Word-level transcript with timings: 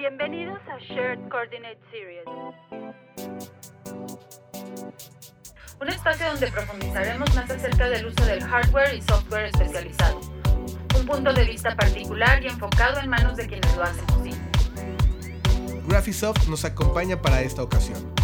Bienvenidos 0.00 0.58
a 0.66 0.78
Shared 0.78 1.28
Coordinate 1.28 1.78
Series. 1.90 2.24
Un 5.78 5.88
espacio 5.88 6.26
donde 6.26 6.50
profundizaremos 6.50 7.34
más 7.34 7.50
acerca 7.50 7.90
del 7.90 8.06
uso 8.06 8.24
del 8.24 8.42
hardware 8.42 8.94
y 8.94 9.02
software 9.02 9.50
especializado. 9.54 10.18
Un 10.98 11.04
punto 11.04 11.34
de 11.34 11.44
vista 11.44 11.76
particular 11.76 12.42
y 12.42 12.46
enfocado 12.46 12.98
en 13.00 13.10
manos 13.10 13.36
de 13.36 13.46
quienes 13.46 13.76
lo 13.76 13.82
hacen 13.82 14.06
posible. 14.06 14.40
Graphisoft 15.86 16.48
nos 16.48 16.64
acompaña 16.64 17.20
para 17.20 17.42
esta 17.42 17.62
ocasión. 17.62 18.14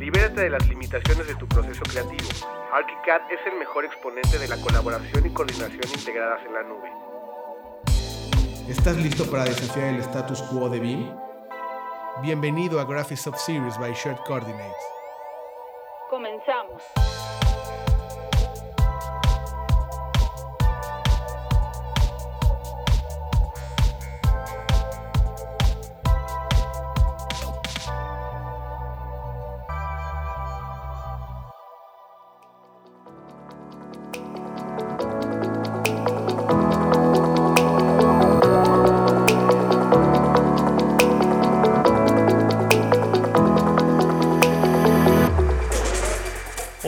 Libérate 0.00 0.40
de 0.40 0.50
las 0.50 0.66
limitaciones 0.66 1.28
de 1.28 1.36
tu 1.36 1.46
proceso 1.46 1.82
creativo. 1.84 2.28
ArchiCAD 2.72 3.30
es 3.30 3.46
el 3.46 3.56
mejor 3.60 3.84
exponente 3.84 4.40
de 4.40 4.48
la 4.48 4.56
colaboración 4.56 5.24
y 5.24 5.30
coordinación 5.30 5.84
integradas 5.96 6.44
en 6.44 6.52
la 6.52 6.64
nube. 6.64 7.05
¿Estás 8.68 8.96
listo 8.96 9.30
para 9.30 9.44
desafiar 9.44 9.94
el 9.94 10.00
status 10.00 10.42
quo 10.42 10.68
de 10.68 10.80
BIM? 10.80 11.08
Bienvenido 12.20 12.80
a 12.80 12.84
Graphisoft 12.84 13.38
Series 13.38 13.78
by 13.78 13.92
Shared 13.92 14.18
Coordinates. 14.26 14.74
Comenzamos. 16.10 16.82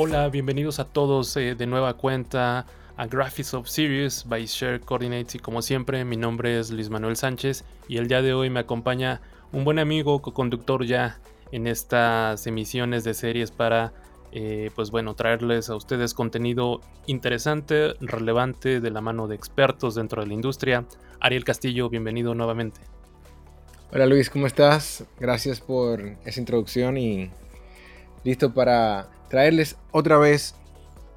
Hola, 0.01 0.29
bienvenidos 0.29 0.79
a 0.79 0.85
todos 0.85 1.37
eh, 1.37 1.57
de 1.57 1.67
nueva 1.67 1.95
cuenta 1.95 2.67
a 2.97 3.07
Graphisoft 3.09 3.67
Series 3.67 4.29
by 4.29 4.47
Share 4.47 4.79
Coordinates 4.81 5.35
y 5.35 5.39
como 5.41 5.61
siempre 5.61 6.05
mi 6.05 6.17
nombre 6.17 6.61
es 6.61 6.71
Luis 6.71 6.89
Manuel 6.89 7.17
Sánchez 7.17 7.65
y 7.89 7.97
el 7.97 8.07
día 8.07 8.23
de 8.23 8.33
hoy 8.33 8.49
me 8.49 8.61
acompaña 8.61 9.21
un 9.51 9.65
buen 9.65 9.81
amigo, 9.81 10.23
co-conductor 10.23 10.85
ya 10.87 11.19
en 11.51 11.67
estas 11.67 12.47
emisiones 12.47 13.03
de 13.03 13.13
series 13.13 13.51
para 13.51 13.93
eh, 14.31 14.71
pues 14.77 14.93
bueno, 14.93 15.15
traerles 15.15 15.69
a 15.69 15.75
ustedes 15.75 16.15
contenido 16.15 16.81
interesante, 17.09 17.95
relevante 18.01 18.79
de 18.79 18.91
la 18.93 19.01
mano 19.01 19.27
de 19.27 19.35
expertos 19.35 19.97
dentro 19.97 20.23
de 20.23 20.29
la 20.29 20.35
industria. 20.35 20.85
Ariel 21.19 21.43
Castillo, 21.43 21.91
bienvenido 21.91 22.37
nuevamente. 22.37 22.81
Hola 23.91 24.07
Luis, 24.07 24.31
¿cómo 24.31 24.47
estás? 24.47 25.07
Gracias 25.19 25.61
por 25.61 26.01
esa 26.25 26.39
introducción 26.39 26.97
y 26.99 27.33
listo 28.23 28.55
para 28.55 29.18
traerles 29.29 29.77
otra 29.93 30.19
vez 30.19 30.55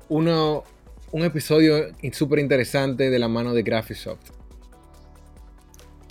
uno, 0.10 0.64
un 1.12 1.24
episodio 1.24 1.88
súper 2.12 2.40
interesante 2.40 3.10
de 3.10 3.20
la 3.20 3.28
mano 3.28 3.54
de 3.54 3.64
Graphisoft. 3.64 4.32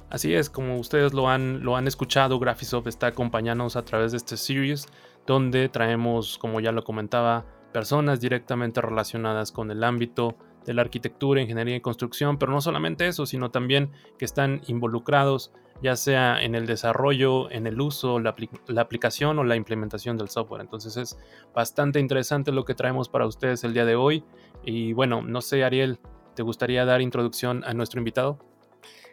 Así 0.08 0.34
es, 0.34 0.50
como 0.50 0.76
ustedes 0.78 1.12
lo 1.12 1.28
han, 1.28 1.62
lo 1.62 1.76
han 1.76 1.86
escuchado, 1.86 2.38
Graphisoft 2.40 2.88
está 2.88 3.08
acompañándonos 3.08 3.76
a 3.76 3.84
través 3.84 4.10
de 4.10 4.16
este 4.16 4.36
series 4.36 4.88
donde 5.26 5.68
traemos, 5.68 6.36
como 6.38 6.60
ya 6.60 6.72
lo 6.72 6.82
comentaba, 6.82 7.44
personas 7.72 8.20
directamente 8.20 8.80
relacionadas 8.80 9.52
con 9.52 9.70
el 9.70 9.84
ámbito 9.84 10.36
de 10.64 10.74
la 10.74 10.82
arquitectura, 10.82 11.40
ingeniería 11.40 11.76
y 11.76 11.80
construcción, 11.80 12.38
pero 12.38 12.52
no 12.52 12.60
solamente 12.60 13.06
eso, 13.06 13.26
sino 13.26 13.50
también 13.50 13.90
que 14.18 14.24
están 14.24 14.60
involucrados 14.66 15.52
ya 15.82 15.96
sea 15.96 16.42
en 16.42 16.54
el 16.54 16.66
desarrollo, 16.66 17.50
en 17.50 17.66
el 17.66 17.80
uso, 17.80 18.18
la, 18.18 18.34
aplicación 18.76 19.38
o 19.38 19.44
la 19.44 19.56
implementación 19.56 20.18
del 20.18 20.28
software. 20.28 20.60
Entonces 20.60 20.96
es 20.96 21.18
bastante 21.54 22.00
interesante 22.00 22.52
lo 22.52 22.64
que 22.64 22.74
traemos 22.74 23.08
para 23.08 23.26
ustedes 23.26 23.64
el 23.64 23.72
día 23.72 23.84
de 23.84 23.94
hoy. 23.94 24.24
Y 24.62 24.92
bueno, 24.92 25.22
no 25.22 25.40
sé, 25.40 25.64
Ariel, 25.64 25.98
¿te 26.34 26.42
gustaría 26.42 26.84
dar 26.84 27.00
introducción 27.00 27.64
a 27.64 27.72
nuestro 27.72 27.98
invitado? 27.98 28.38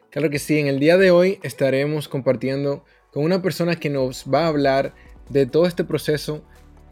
Claro 0.09 0.29
que 0.29 0.39
sí, 0.39 0.59
en 0.59 0.67
el 0.67 0.79
día 0.79 0.97
de 0.97 1.11
hoy 1.11 1.39
estaremos 1.43 2.07
compartiendo 2.07 2.83
con 3.11 3.23
una 3.23 3.41
persona 3.41 3.75
que 3.75 3.89
nos 3.89 4.25
va 4.25 4.45
a 4.45 4.47
hablar 4.47 4.93
de 5.29 5.45
todo 5.45 5.65
este 5.65 5.83
proceso 5.83 6.43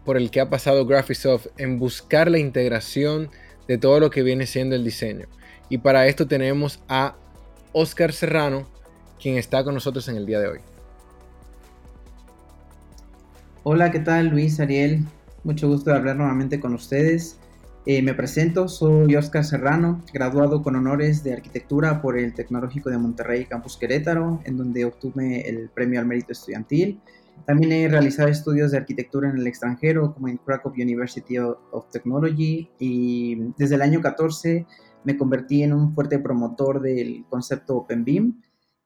por 0.05 0.17
el 0.17 0.31
que 0.31 0.39
ha 0.39 0.49
pasado 0.49 0.85
Graphisoft 0.85 1.47
en 1.57 1.79
buscar 1.79 2.29
la 2.29 2.37
integración 2.37 3.29
de 3.67 3.77
todo 3.77 3.99
lo 3.99 4.09
que 4.09 4.23
viene 4.23 4.45
siendo 4.45 4.75
el 4.75 4.83
diseño. 4.83 5.27
Y 5.69 5.79
para 5.79 6.07
esto 6.07 6.27
tenemos 6.27 6.81
a 6.87 7.15
Oscar 7.73 8.13
Serrano, 8.13 8.67
quien 9.21 9.37
está 9.37 9.63
con 9.63 9.73
nosotros 9.73 10.07
en 10.07 10.17
el 10.17 10.25
día 10.25 10.39
de 10.39 10.47
hoy. 10.47 10.59
Hola, 13.63 13.91
¿qué 13.91 13.99
tal 13.99 14.27
Luis, 14.27 14.59
Ariel? 14.59 15.03
Mucho 15.43 15.67
gusto 15.67 15.89
de 15.89 15.97
hablar 15.97 16.15
nuevamente 16.15 16.59
con 16.59 16.73
ustedes. 16.73 17.37
Eh, 17.87 18.01
me 18.01 18.15
presento, 18.15 18.67
soy 18.67 19.15
Oscar 19.15 19.43
Serrano, 19.43 20.03
graduado 20.11 20.63
con 20.63 20.75
honores 20.75 21.23
de 21.23 21.33
arquitectura 21.33 22.01
por 22.01 22.17
el 22.17 22.33
Tecnológico 22.33 22.89
de 22.89 22.97
Monterrey 22.97 23.45
Campus 23.45 23.77
Querétaro, 23.77 24.41
en 24.43 24.57
donde 24.57 24.85
obtuve 24.85 25.47
el 25.47 25.69
premio 25.69 25.99
al 25.99 26.07
mérito 26.07 26.31
estudiantil. 26.31 26.99
También 27.45 27.71
he 27.71 27.87
realizado 27.87 28.29
estudios 28.29 28.71
de 28.71 28.77
arquitectura 28.77 29.29
en 29.29 29.37
el 29.37 29.47
extranjero, 29.47 30.13
como 30.13 30.27
en 30.27 30.37
Krakow 30.37 30.71
University 30.71 31.37
of 31.37 31.89
Technology, 31.91 32.69
y 32.79 33.53
desde 33.57 33.75
el 33.75 33.81
año 33.81 34.01
14 34.01 34.65
me 35.03 35.17
convertí 35.17 35.63
en 35.63 35.73
un 35.73 35.93
fuerte 35.93 36.19
promotor 36.19 36.81
del 36.81 37.25
concepto 37.29 37.77
OpenBeam. 37.77 38.41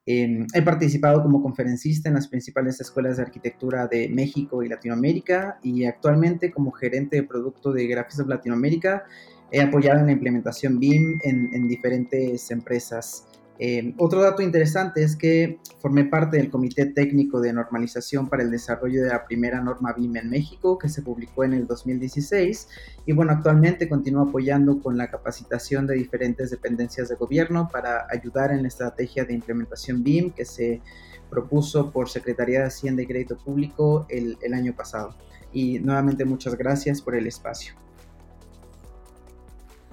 Eh, 0.06 0.46
he 0.54 0.62
participado 0.62 1.22
como 1.22 1.42
conferencista 1.42 2.10
en 2.10 2.16
las 2.16 2.28
principales 2.28 2.82
escuelas 2.82 3.18
de 3.18 3.24
arquitectura 3.24 3.88
de 3.88 4.10
México 4.10 4.64
y 4.64 4.70
Latinoamérica 4.70 5.60
y 5.62 5.86
actualmente 5.86 6.52
como 6.52 6.72
gerente 6.72 7.18
de 7.18 7.24
producto 7.24 7.72
de 7.72 7.86
Graphisoft 7.88 8.28
Latinoamérica 8.28 9.06
he 9.52 9.62
apoyado 9.62 10.00
en 10.00 10.08
la 10.08 10.12
implementación 10.12 10.80
BIM 10.80 11.20
en, 11.24 11.50
en 11.54 11.68
diferentes 11.68 12.50
empresas. 12.52 13.26
Eh, 13.62 13.94
otro 13.98 14.22
dato 14.22 14.42
interesante 14.42 15.04
es 15.04 15.18
que 15.18 15.60
formé 15.80 16.06
parte 16.06 16.38
del 16.38 16.50
Comité 16.50 16.86
Técnico 16.86 17.42
de 17.42 17.52
Normalización 17.52 18.30
para 18.30 18.42
el 18.42 18.52
Desarrollo 18.52 19.04
de 19.04 19.10
la 19.10 19.26
primera 19.26 19.60
norma 19.60 19.92
BIM 19.92 20.16
en 20.16 20.30
México, 20.30 20.78
que 20.78 20.88
se 20.88 21.02
publicó 21.02 21.44
en 21.44 21.52
el 21.52 21.68
2016. 21.68 22.70
Y 23.06 23.12
bueno, 23.12 23.34
actualmente 23.34 23.90
continúo 23.90 24.30
apoyando 24.30 24.82
con 24.82 24.98
la 24.98 25.12
capacitación 25.12 25.88
de 25.88 25.96
diferentes 25.96 26.52
dependencias 26.52 27.10
de 27.10 27.16
gobierno 27.16 27.70
para 27.70 28.08
ayudar 28.10 28.52
en 28.52 28.62
la 28.62 28.70
estrategia 28.70 29.26
de 29.26 29.34
implementación 29.34 30.04
BIM 30.04 30.32
que 30.32 30.46
se 30.46 30.82
propuso 31.30 31.92
por 31.92 32.10
Secretaría 32.10 32.62
de 32.62 32.68
Hacienda 32.68 33.02
y 33.02 33.08
Crédito 33.08 33.38
Público 33.38 34.06
el, 34.10 34.38
el 34.42 34.54
año 34.54 34.74
pasado. 34.74 35.16
Y 35.52 35.80
nuevamente 35.80 36.24
muchas 36.24 36.56
gracias 36.56 37.02
por 37.02 37.14
el 37.14 37.28
espacio. 37.28 37.74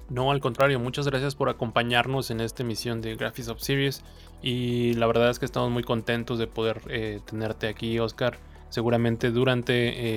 No, 0.08 0.30
al 0.30 0.40
contrario, 0.40 0.78
muchas 0.78 1.06
gracias 1.08 1.34
por 1.34 1.48
acompañarnos 1.48 2.30
en 2.30 2.40
esta 2.40 2.62
emisión 2.62 3.00
de 3.00 3.16
Graphics 3.16 3.48
of 3.48 3.60
Series. 3.60 4.04
Y 4.40 4.94
la 4.94 5.06
verdad 5.08 5.30
es 5.30 5.40
que 5.40 5.46
estamos 5.46 5.70
muy 5.70 5.82
contentos 5.82 6.38
de 6.38 6.46
poder 6.46 6.80
eh, 6.88 7.20
tenerte 7.24 7.66
aquí, 7.66 7.98
Oscar. 7.98 8.38
Seguramente 8.68 9.32
durante 9.32 9.72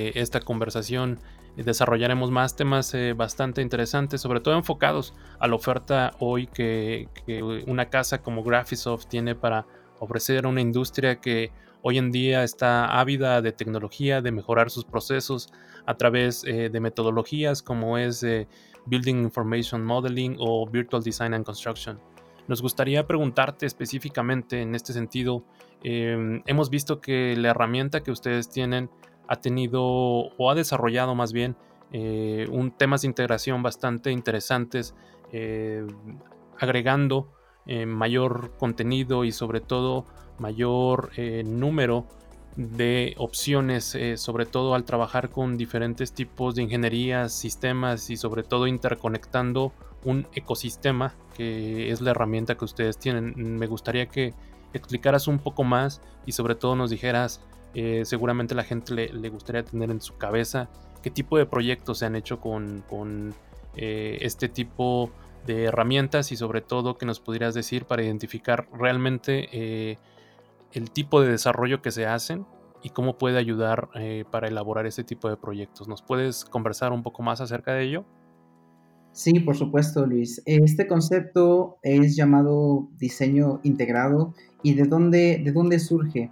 eh, 0.08 0.12
esta 0.16 0.42
conversación 0.42 1.20
desarrollaremos 1.56 2.30
más 2.30 2.56
temas 2.56 2.94
eh, 2.94 3.14
bastante 3.14 3.62
interesantes, 3.62 4.22
sobre 4.22 4.40
todo 4.40 4.56
enfocados 4.56 5.16
a 5.40 5.48
la 5.48 5.56
oferta 5.56 6.14
hoy 6.20 6.48
que, 6.48 7.10
que, 7.26 7.42
una 7.44 7.90
casa 7.90 8.22
como 8.22 8.44
Graphisoft 8.44 9.08
tiene 9.08 9.36
para 9.36 9.66
ofrecer 10.00 10.46
a 10.46 10.50
una 10.50 10.62
industria 10.62 11.20
que 11.20 11.52
hoy 11.82 11.98
en 11.98 12.12
día 12.12 12.44
está 12.44 13.00
ávida 13.00 13.42
de 13.42 13.52
tecnología, 13.52 14.22
de 14.22 14.32
mejorar 14.32 14.70
sus 14.70 14.86
procesos 14.86 15.52
a 15.86 15.96
través 15.96 16.44
de 16.44 16.80
metodologías 16.80 17.62
como 17.62 17.98
es 17.98 18.24
Building 18.90 19.18
Information 19.18 19.86
Modeling 19.86 20.36
o 20.40 20.68
Virtual 20.68 21.04
Design 21.04 21.34
and 21.34 21.46
Construction. 21.46 22.00
Nos 22.48 22.62
gustaría 22.62 23.06
preguntarte 23.06 23.66
específicamente 23.66 24.62
en 24.62 24.74
este 24.74 24.92
sentido, 24.92 25.44
eh, 25.84 26.42
hemos 26.48 26.70
visto 26.70 27.00
que 27.00 27.36
la 27.38 27.50
herramienta 27.50 28.02
que 28.02 28.12
ustedes 28.12 28.50
tienen 28.50 28.90
ha 29.28 29.36
tenido 29.36 29.84
o 29.84 30.50
ha 30.50 30.56
desarrollado 30.56 31.14
más 31.14 31.32
bien 31.32 31.56
eh, 31.92 32.48
un 32.52 32.72
temas 32.72 33.02
de 33.02 33.08
integración 33.08 33.62
bastante 33.62 34.12
interesantes, 34.12 34.96
eh, 35.32 35.86
agregando 36.60 37.32
eh, 37.66 37.86
mayor 37.86 38.58
contenido 38.58 39.24
y 39.26 39.32
sobre 39.32 39.62
todo 39.62 40.06
mayor 40.40 41.12
eh, 41.18 41.44
número 41.46 42.08
de 42.56 43.14
opciones, 43.18 43.96
eh, 43.96 44.18
sobre 44.18 44.46
todo 44.46 44.76
al 44.76 44.84
trabajar 44.84 45.30
con 45.30 45.58
diferentes 45.58 46.12
tipos 46.12 46.56
de 46.56 46.64
ingenierías, 46.64 47.34
sistemas 47.34 48.10
y 48.10 48.18
sobre 48.18 48.44
todo 48.44 48.68
interconectando 48.68 49.72
un 50.04 50.28
ecosistema 50.34 51.14
que 51.36 51.92
es 51.92 52.02
la 52.02 52.12
herramienta 52.12 52.56
que 52.56 52.66
ustedes 52.66 52.98
tienen. 52.98 53.34
Me 53.58 53.68
gustaría 53.68 54.08
que 54.08 54.34
explicaras 54.74 55.28
un 55.28 55.40
poco 55.40 55.64
más 55.64 56.02
y 56.26 56.34
sobre 56.34 56.56
todo 56.56 56.76
nos 56.76 56.90
dijeras, 56.90 57.42
eh, 57.74 58.04
seguramente 58.06 58.56
la 58.56 58.64
gente 58.64 58.94
le, 58.94 59.14
le, 59.14 59.30
gustaría 59.30 59.64
tener 59.64 59.92
en 59.92 60.02
su 60.02 60.18
cabeza 60.18 60.70
qué 61.04 61.12
tipo 61.12 61.38
de 61.38 61.46
proyectos 61.46 62.00
se 62.00 62.06
han 62.06 62.16
hecho 62.16 62.40
con, 62.40 62.84
con 62.90 63.34
eh, 63.76 64.18
este 64.22 64.50
tipo 64.50 65.12
de 65.46 65.66
herramientas 65.66 66.32
y 66.32 66.36
sobre 66.36 66.62
todo 66.62 66.98
que 66.98 67.06
nos 67.06 67.20
pudieras 67.20 67.54
decir 67.54 67.86
para 67.86 68.04
identificar 68.04 68.68
realmente 68.74 69.98
el 70.74 70.92
tipo 70.92 71.22
de 71.22 71.32
desarrollo 71.32 71.82
que 71.82 71.92
se 71.92 72.06
hacen 72.06 72.46
y 72.84 72.90
cómo 72.90 73.18
puede 73.18 73.38
ayudar 73.38 73.90
eh, 73.96 74.24
para 74.30 74.48
elaborar 74.48 74.86
este 74.86 75.04
tipo 75.04 75.30
de 75.30 75.38
proyectos. 75.38 75.88
¿Nos 75.88 76.02
puedes 76.02 76.46
conversar 76.46 76.92
un 76.92 77.04
poco 77.04 77.24
más 77.24 77.42
acerca 77.42 77.74
de 77.74 77.84
ello? 77.84 78.06
Sí, 79.12 79.40
por 79.40 79.58
supuesto, 79.58 80.06
Luis. 80.06 80.42
Este 80.46 80.88
concepto 80.88 81.78
es 81.82 82.16
llamado 82.16 82.88
diseño 82.98 83.60
integrado 83.64 84.34
y 84.64 84.76
de 84.76 84.84
dónde, 84.84 85.42
de 85.44 85.52
dónde 85.52 85.80
surge. 85.80 86.32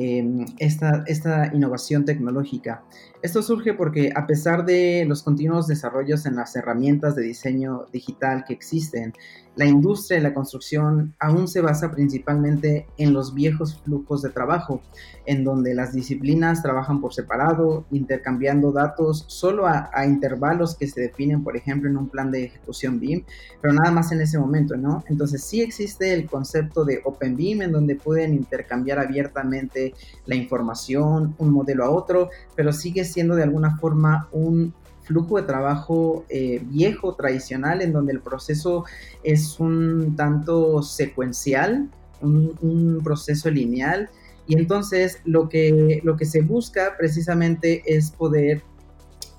Em, 0.00 0.44
esta, 0.60 1.02
esta 1.08 1.50
innovación 1.52 2.04
tecnológica. 2.04 2.84
Esto 3.20 3.42
surge 3.42 3.74
porque 3.74 4.12
a 4.14 4.28
pesar 4.28 4.64
de 4.64 5.04
los 5.08 5.24
continuos 5.24 5.66
desarrollos 5.66 6.24
en 6.24 6.36
las 6.36 6.54
herramientas 6.54 7.16
de 7.16 7.22
diseño 7.22 7.86
digital 7.92 8.44
que 8.46 8.52
existen, 8.52 9.12
la 9.58 9.66
industria 9.66 10.18
de 10.18 10.22
la 10.22 10.34
construcción 10.34 11.14
aún 11.18 11.48
se 11.48 11.60
basa 11.60 11.90
principalmente 11.90 12.86
en 12.96 13.12
los 13.12 13.34
viejos 13.34 13.80
flujos 13.84 14.22
de 14.22 14.30
trabajo, 14.30 14.80
en 15.26 15.42
donde 15.42 15.74
las 15.74 15.92
disciplinas 15.92 16.62
trabajan 16.62 17.00
por 17.00 17.12
separado, 17.12 17.84
intercambiando 17.90 18.70
datos 18.70 19.24
solo 19.26 19.66
a, 19.66 19.90
intervalos 20.06 20.76
que 20.76 20.86
se 20.86 21.00
definen, 21.00 21.42
por 21.42 21.56
ejemplo, 21.56 21.90
en 21.90 21.96
un 21.96 22.08
plan 22.08 22.30
de 22.30 22.44
ejecución 22.44 23.00
BIM, 23.00 23.24
pero 23.60 23.74
nada 23.74 23.90
más 23.90 24.12
en 24.12 24.20
ese 24.20 24.38
momento, 24.38 24.76
¿no? 24.76 25.02
Entonces 25.08 25.42
sí 25.42 25.60
existe 25.60 26.14
el 26.14 26.30
concepto 26.30 26.84
de 26.84 27.00
Open 27.04 27.34
BIM, 27.34 27.62
en 27.62 27.72
donde 27.72 27.96
pueden 27.96 28.34
intercambiar 28.34 29.00
abiertamente 29.00 29.92
la 30.26 30.36
información, 30.36 31.34
un 31.38 31.50
modelo 31.50 31.84
a 31.84 31.90
otro, 31.90 32.30
pero 32.54 32.72
sigue 32.72 33.04
siendo 33.04 33.34
de 33.34 33.42
alguna 33.42 33.76
forma 33.76 34.28
un 34.30 34.72
flujo 35.08 35.38
de 35.38 35.42
trabajo 35.44 36.26
eh, 36.28 36.60
viejo, 36.62 37.14
tradicional, 37.14 37.80
en 37.80 37.92
donde 37.92 38.12
el 38.12 38.20
proceso 38.20 38.84
es 39.24 39.58
un 39.58 40.14
tanto 40.16 40.82
secuencial, 40.82 41.88
un, 42.20 43.00
proceso 43.02 43.50
lineal. 43.50 44.10
Y 44.46 44.56
entonces 44.58 45.20
lo 45.24 45.48
que, 45.48 46.00
lo 46.04 46.16
que 46.16 46.26
se 46.26 46.42
busca 46.42 46.94
precisamente 46.98 47.82
es 47.86 48.10
poder 48.10 48.62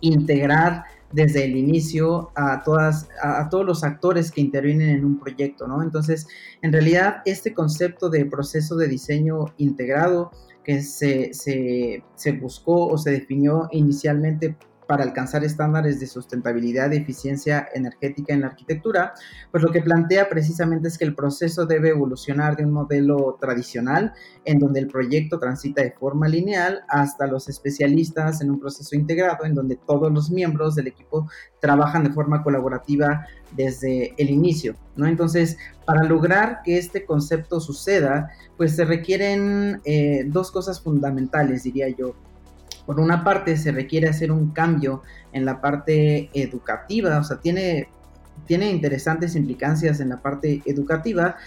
integrar 0.02 0.84
desde 1.12 1.46
el 1.46 1.56
inicio 1.56 2.32
a, 2.36 2.64
todas, 2.64 3.08
a, 3.22 3.50
todos 3.50 3.66
los 3.66 3.84
actores 3.84 4.32
que 4.32 4.42
intervienen 4.42 4.90
en 4.90 5.06
un 5.06 5.20
proyecto, 5.20 5.68
¿no? 5.68 5.82
Entonces, 5.82 6.28
en 6.62 6.72
realidad, 6.72 7.22
este 7.26 7.54
concepto 7.54 8.10
de 8.10 8.26
proceso 8.26 8.76
de 8.76 8.88
diseño 8.88 9.46
integrado 9.58 10.32
que 10.64 10.84
se, 10.84 11.34
se, 11.34 12.04
se 12.16 12.32
buscó 12.34 12.88
o 12.88 12.98
se 12.98 13.12
definió 13.12 13.68
inicialmente 13.72 14.56
para 14.90 15.04
alcanzar 15.04 15.44
estándares 15.44 16.00
de 16.00 16.08
sustentabilidad 16.08 16.92
y 16.92 16.98
eficiencia 16.98 17.70
energética 17.76 18.34
en 18.34 18.42
la 18.42 18.48
arquitectura, 18.48 19.14
pues 19.52 19.62
lo 19.62 19.72
que 19.72 19.84
plantea 19.84 20.28
precisamente 20.30 20.88
es 20.88 20.98
que 20.98 21.06
el 21.06 21.14
proceso 21.14 21.68
debe 21.68 21.90
evolucionar 21.90 22.58
de 22.58 22.66
un 22.66 22.72
modelo 22.72 23.38
tradicional 23.40 24.14
en 24.46 24.58
donde 24.58 24.80
el 24.80 24.88
proyecto 24.88 25.38
transita 25.38 25.84
de 25.84 25.92
forma 25.92 26.28
lineal 26.28 26.82
hasta 26.88 27.28
los 27.28 27.50
especialistas 27.50 28.42
en 28.42 28.50
un 28.50 28.60
proceso 28.60 28.96
integrado 28.96 29.46
en 29.46 29.54
donde 29.54 29.76
todos 29.76 30.12
los 30.12 30.32
miembros 30.32 30.74
del 30.74 30.88
equipo 30.88 31.30
trabajan 31.62 32.04
de 32.04 32.10
forma 32.10 32.42
colaborativa 32.42 33.28
desde 33.56 34.16
el 34.18 34.32
inicio, 34.32 34.76
¿no? 34.96 35.06
Entonces, 35.06 35.58
para 35.86 36.02
lograr 36.02 36.62
que 36.64 36.80
este 36.80 37.06
concepto 37.06 37.60
suceda, 37.60 38.32
pues 38.58 38.76
se 38.76 38.86
requieren 38.86 39.82
eh, 39.86 40.24
dos 40.26 40.50
cosas 40.50 40.82
fundamentales, 40.82 41.62
diría 41.62 41.90
yo. 41.90 42.16
Por 42.86 43.00
una 43.00 43.24
parte, 43.24 43.58
se 43.58 43.72
requiere 43.72 44.10
hacer 44.10 44.32
un 44.32 44.52
cambio 44.52 45.04
en 45.32 45.46
la 45.46 45.62
parte 45.62 46.30
educativa, 46.34 47.20
o 47.20 47.24
sea, 47.24 47.38
tiene, 47.40 47.90
tiene 48.46 48.70
interesantes 48.70 49.36
implicancias 49.36 50.00
en 50.00 50.10
la 50.10 50.18
parte 50.18 50.62
educativa. 50.66 51.38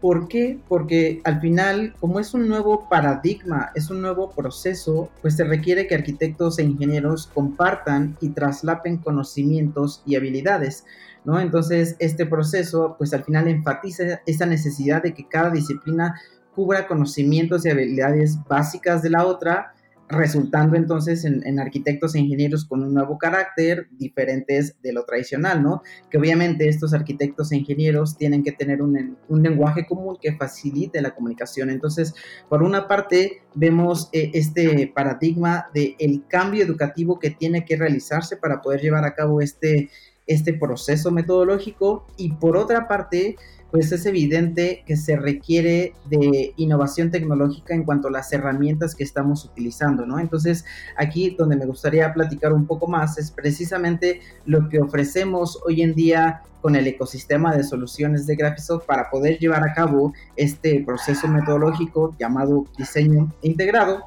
¿Por 0.00 0.26
qué? 0.26 0.58
Porque 0.68 1.20
al 1.22 1.40
final, 1.40 1.94
como 2.00 2.18
es 2.18 2.34
un 2.34 2.48
nuevo 2.48 2.88
paradigma, 2.88 3.70
es 3.76 3.88
un 3.88 4.02
nuevo 4.02 4.32
proceso, 4.32 5.10
pues 5.20 5.36
se 5.36 5.44
requiere 5.44 5.86
que 5.86 5.94
arquitectos 5.94 6.58
e 6.58 6.64
ingenieros 6.64 7.28
compartan 7.28 8.16
y 8.20 8.30
traslapen 8.30 8.98
conocimientos 8.98 10.02
y 10.04 10.16
habilidades, 10.16 10.84
¿no? 11.24 11.38
Entonces, 11.38 11.94
este 12.00 12.26
proceso, 12.26 12.96
pues 12.98 13.14
al 13.14 13.22
final 13.22 13.46
enfatiza 13.46 14.22
esa 14.26 14.44
necesidad 14.44 15.04
de 15.04 15.14
que 15.14 15.28
cada 15.28 15.50
disciplina 15.50 16.20
cubra 16.54 16.86
conocimientos 16.88 17.64
y 17.64 17.70
habilidades 17.70 18.38
básicas 18.48 19.02
de 19.02 19.10
la 19.10 19.24
otra, 19.24 19.71
resultando 20.12 20.76
entonces 20.76 21.24
en, 21.24 21.58
arquitectos 21.58 22.14
e 22.14 22.20
ingenieros 22.20 22.64
con 22.64 22.82
un 22.82 22.94
nuevo 22.94 23.18
carácter, 23.18 23.88
diferentes 23.92 24.76
de 24.82 24.92
lo 24.92 25.04
tradicional, 25.04 25.62
¿no? 25.62 25.82
Que 26.10 26.18
obviamente 26.18 26.68
estos 26.68 26.94
arquitectos 26.94 27.52
e 27.52 27.56
ingenieros 27.56 28.16
tienen 28.16 28.42
que 28.42 28.52
tener 28.52 28.82
un, 28.82 29.16
lenguaje 29.28 29.86
común 29.86 30.18
que 30.20 30.34
facilite 30.34 31.00
la 31.00 31.14
comunicación. 31.14 31.70
Entonces, 31.70 32.14
por 32.48 32.62
una 32.62 32.86
parte, 32.86 33.42
vemos 33.54 34.08
eh, 34.12 34.30
este 34.34 34.90
paradigma 34.94 35.66
del 35.74 35.96
el 35.98 36.22
cambio 36.28 36.62
educativo 36.62 37.18
que 37.18 37.30
tiene 37.30 37.64
que 37.64 37.76
realizarse 37.76 38.36
para 38.36 38.60
poder 38.60 38.80
llevar 38.80 39.04
a 39.04 39.14
cabo 39.14 39.40
este, 39.40 39.90
este 40.26 40.54
proceso 40.54 41.10
metodológico 41.10 42.06
y 42.16 42.32
por 42.32 42.56
otra 42.56 42.88
parte, 42.88 43.36
pues 43.72 43.90
es 43.90 44.04
evidente 44.04 44.84
que 44.86 44.96
se 44.96 45.16
requiere 45.16 45.94
de 46.04 46.52
innovación 46.56 47.10
tecnológica 47.10 47.74
en 47.74 47.84
cuanto 47.84 48.08
a 48.08 48.10
las 48.10 48.30
herramientas 48.30 48.94
que 48.94 49.02
estamos 49.02 49.46
utilizando, 49.46 50.04
¿no? 50.04 50.20
Entonces, 50.20 50.66
aquí 50.96 51.34
donde 51.36 51.56
me 51.56 51.64
gustaría 51.64 52.12
platicar 52.12 52.52
un 52.52 52.66
poco 52.66 52.86
más 52.86 53.16
es 53.16 53.30
precisamente 53.30 54.20
lo 54.44 54.68
que 54.68 54.78
ofrecemos 54.78 55.58
hoy 55.66 55.80
en 55.80 55.94
día 55.94 56.42
con 56.60 56.76
el 56.76 56.86
ecosistema 56.86 57.56
de 57.56 57.64
soluciones 57.64 58.26
de 58.26 58.36
Graphisoft 58.36 58.84
para 58.84 59.08
poder 59.08 59.38
llevar 59.38 59.64
a 59.66 59.72
cabo 59.72 60.12
este 60.36 60.84
proceso 60.84 61.26
metodológico 61.26 62.14
llamado 62.18 62.66
diseño 62.76 63.32
integrado. 63.40 64.02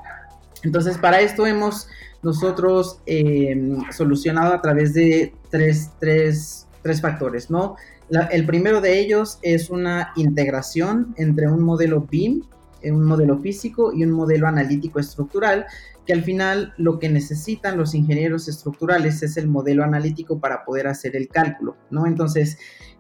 Entonces, 0.62 1.00
para 1.00 1.22
esto 1.22 1.48
hemos 1.48 1.88
nosotros 2.22 3.00
em, 3.08 3.80
solucionado 3.92 4.54
a 4.54 4.62
través 4.62 4.94
de 4.94 5.34
tres, 5.50 5.90
tres, 6.00 6.68
tres 6.86 7.02
factores, 7.02 7.50
¿no? 7.50 7.78
el 8.32 8.46
primero 8.46 8.80
de 8.80 9.00
ellos 9.00 9.40
es 9.42 9.72
una 9.72 10.14
integración 10.16 11.16
entre 11.18 11.48
un 11.48 11.64
modelo 11.64 12.02
BIM, 12.02 12.44
eh, 12.84 12.92
un 12.92 13.06
modelo 13.06 13.40
físico 13.40 13.92
y 13.92 14.04
un 14.04 14.12
modelo 14.12 14.48
analítico 14.48 15.00
estructural, 15.00 15.66
que 16.06 16.14
al 16.14 16.24
final 16.24 16.76
lo 16.78 17.00
que 17.00 17.10
necesitan 17.10 17.76
los 17.76 17.96
ingenieros 17.96 18.48
estructurales 18.48 19.24
es 19.24 19.36
el 19.38 19.48
modelo 19.48 19.84
analítico 19.84 20.40
para 20.40 20.64
poder 20.64 20.86
hacer 20.86 21.16
el 21.16 21.28
cálculo, 21.28 21.76
¿no? 21.90 22.06
Entonces, 22.06 22.60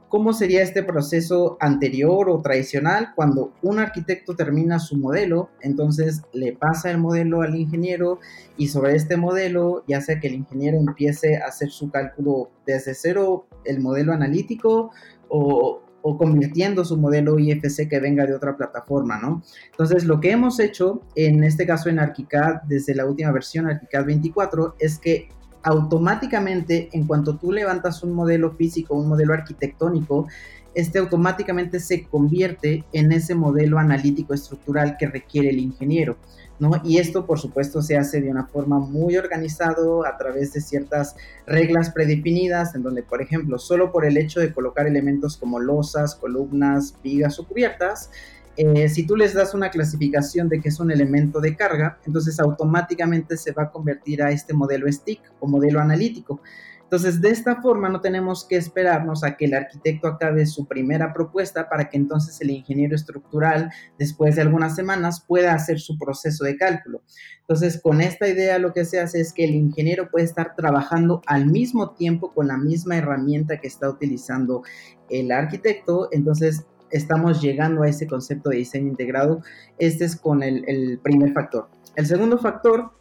cómo 0.09 0.33
sería 0.33 0.61
este 0.61 0.83
proceso 0.83 1.57
anterior 1.59 2.29
o 2.29 2.41
tradicional 2.41 3.09
cuando 3.15 3.53
un 3.61 3.79
arquitecto 3.79 4.35
termina 4.35 4.79
su 4.79 4.97
modelo, 4.97 5.49
entonces 5.61 6.21
le 6.33 6.53
pasa 6.53 6.91
el 6.91 6.97
modelo 6.97 7.41
al 7.41 7.55
ingeniero 7.55 8.19
y 8.57 8.67
sobre 8.67 8.95
este 8.95 9.17
modelo, 9.17 9.83
ya 9.87 10.01
sea 10.01 10.19
que 10.19 10.27
el 10.27 10.35
ingeniero 10.35 10.77
empiece 10.77 11.37
a 11.37 11.47
hacer 11.47 11.69
su 11.69 11.89
cálculo 11.89 12.49
desde 12.65 12.93
cero, 12.93 13.47
el 13.65 13.79
modelo 13.79 14.13
analítico 14.13 14.91
o, 15.27 15.81
convirtiendo 16.19 16.85
su 16.85 16.97
modelo 16.97 17.39
IFC 17.39 17.89
que 17.89 17.99
venga 17.99 18.27
de 18.27 18.35
otra 18.35 18.55
plataforma, 18.55 19.17
¿no? 19.17 19.41
Entonces, 19.71 20.05
lo 20.05 20.19
que 20.19 20.29
hemos 20.29 20.59
hecho, 20.59 21.01
en 21.15 21.43
este 21.43 21.65
caso 21.65 21.89
en 21.89 21.97
ArchiCAD, 21.97 22.61
desde 22.67 22.93
la 22.93 23.07
última 23.07 23.31
versión, 23.31 23.65
ArchiCAD 23.65 24.05
24, 24.05 24.75
es 24.77 24.99
que 24.99 25.29
automáticamente, 25.65 26.89
en 26.93 27.07
cuanto 27.07 27.37
tú 27.37 27.51
levantas 27.51 28.03
un 28.03 28.13
modelo 28.13 28.51
físico, 28.51 28.93
un 28.93 29.09
modelo 29.09 29.33
arquitectónico, 29.33 30.27
este 30.75 30.99
automáticamente 30.99 31.79
se 31.79 32.03
convierte 32.03 32.83
en 32.93 33.11
ese 33.11 33.33
modelo 33.33 33.79
analítico 33.79 34.35
estructural 34.35 34.95
que 34.99 35.07
requiere 35.07 35.49
el 35.49 35.57
ingeniero. 35.57 36.17
¿no? 36.59 36.69
Y 36.83 36.99
esto, 36.99 37.25
por 37.25 37.39
supuesto, 37.39 37.81
se 37.81 37.97
hace 37.97 38.21
de 38.21 38.29
una 38.29 38.45
forma 38.45 38.77
muy 38.77 39.17
organizado 39.17 40.05
a 40.05 40.15
través 40.17 40.53
de 40.53 40.61
ciertas 40.61 41.15
reglas 41.47 41.89
predefinidas, 41.89 42.75
en 42.75 42.83
donde, 42.83 43.01
por 43.01 43.23
ejemplo, 43.23 43.57
solo 43.57 43.91
por 43.91 44.05
el 44.05 44.17
hecho 44.17 44.39
de 44.39 44.53
colocar 44.53 44.85
elementos 44.85 45.35
como 45.35 45.59
losas, 45.59 46.13
columnas, 46.13 46.95
vigas 47.03 47.39
o 47.39 47.47
cubiertas, 47.47 48.11
eh, 48.57 48.89
si 48.89 49.05
tú 49.05 49.15
les 49.15 49.33
das 49.33 49.53
una 49.53 49.69
clasificación 49.69 50.49
de 50.49 50.61
que 50.61 50.69
es 50.69 50.79
un 50.79 50.91
elemento 50.91 51.39
de 51.39 51.55
carga, 51.55 51.99
entonces 52.05 52.39
automáticamente 52.39 53.37
se 53.37 53.51
va 53.51 53.63
a 53.63 53.71
convertir 53.71 54.23
a 54.23 54.31
este 54.31 54.53
modelo 54.53 54.91
stick 54.91 55.21
o 55.39 55.47
modelo 55.47 55.79
analítico. 55.79 56.41
Entonces, 56.85 57.19
de 57.19 57.29
esta 57.29 57.61
forma 57.63 57.89
no 57.89 57.99
tenemos 57.99 58.45
que 58.45 58.57
esperarnos 58.57 59.23
a 59.23 59.35
que 59.35 59.45
el 59.45 59.55
arquitecto 59.55 60.07
acabe 60.07 60.45
su 60.45 60.67
primera 60.67 61.13
propuesta 61.13 61.67
para 61.67 61.89
que 61.89 61.97
entonces 61.97 62.39
el 62.41 62.51
ingeniero 62.51 62.95
estructural, 62.95 63.71
después 63.97 64.35
de 64.35 64.43
algunas 64.43 64.75
semanas, 64.75 65.25
pueda 65.27 65.55
hacer 65.55 65.79
su 65.79 65.97
proceso 65.97 66.45
de 66.45 66.57
cálculo. 66.57 67.01
Entonces, 67.41 67.81
con 67.81 68.01
esta 68.01 68.27
idea 68.27 68.59
lo 68.59 68.71
que 68.71 68.85
se 68.85 68.99
hace 68.99 69.19
es 69.19 69.33
que 69.33 69.45
el 69.45 69.55
ingeniero 69.55 70.11
puede 70.11 70.25
estar 70.25 70.55
trabajando 70.55 71.21
al 71.25 71.47
mismo 71.47 71.95
tiempo 71.95 72.33
con 72.33 72.47
la 72.47 72.57
misma 72.57 72.97
herramienta 72.97 73.59
que 73.59 73.67
está 73.67 73.89
utilizando 73.89 74.61
el 75.09 75.31
arquitecto. 75.31 76.09
Entonces, 76.11 76.65
estamos 76.91 77.41
llegando 77.41 77.83
a 77.83 77.89
ese 77.89 78.07
concepto 78.07 78.49
de 78.49 78.57
diseño 78.57 78.87
integrado. 78.87 79.41
Este 79.77 80.05
es 80.05 80.15
con 80.15 80.43
el, 80.43 80.99
primer 81.03 81.33
factor. 81.33 81.67
El 81.95 82.05
segundo 82.05 82.37
factor 82.37 82.91